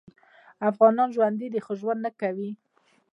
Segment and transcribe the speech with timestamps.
[0.69, 2.51] افغانان ژوندي دي خو ژوند نکوي